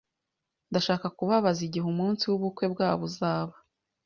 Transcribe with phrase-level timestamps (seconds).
[0.69, 3.55] Ndashaka kubabaza igihe umunsi w'ubukwe bwabo uzaba.